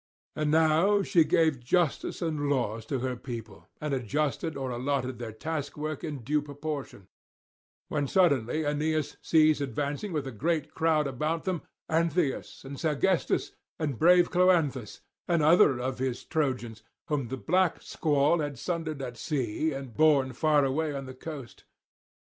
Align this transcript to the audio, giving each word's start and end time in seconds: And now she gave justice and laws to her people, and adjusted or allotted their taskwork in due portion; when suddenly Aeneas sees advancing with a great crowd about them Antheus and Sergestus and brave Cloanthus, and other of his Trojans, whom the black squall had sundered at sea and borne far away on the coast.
And 0.35 0.49
now 0.49 1.03
she 1.03 1.23
gave 1.23 1.63
justice 1.63 2.23
and 2.23 2.49
laws 2.49 2.87
to 2.87 3.01
her 3.01 3.15
people, 3.15 3.67
and 3.79 3.93
adjusted 3.93 4.57
or 4.57 4.71
allotted 4.71 5.19
their 5.19 5.31
taskwork 5.31 6.03
in 6.03 6.23
due 6.23 6.41
portion; 6.41 7.07
when 7.87 8.07
suddenly 8.07 8.65
Aeneas 8.65 9.17
sees 9.21 9.61
advancing 9.61 10.11
with 10.11 10.25
a 10.25 10.31
great 10.31 10.73
crowd 10.73 11.05
about 11.05 11.43
them 11.43 11.61
Antheus 11.87 12.63
and 12.65 12.79
Sergestus 12.79 13.51
and 13.77 13.99
brave 13.99 14.31
Cloanthus, 14.31 15.01
and 15.27 15.43
other 15.43 15.77
of 15.77 15.99
his 15.99 16.23
Trojans, 16.23 16.81
whom 17.07 17.27
the 17.27 17.37
black 17.37 17.83
squall 17.83 18.39
had 18.39 18.57
sundered 18.57 19.03
at 19.03 19.17
sea 19.17 19.71
and 19.71 19.93
borne 19.93 20.33
far 20.33 20.65
away 20.65 20.95
on 20.95 21.05
the 21.05 21.13
coast. 21.13 21.63